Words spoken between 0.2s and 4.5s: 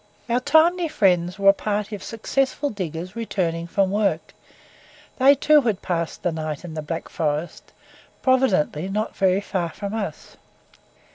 Our timely friends were a party of successful diggers returning, from work.